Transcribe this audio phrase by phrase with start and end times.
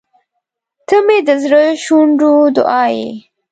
[0.87, 3.09] •ته مې د زړه شونډو دعا یې.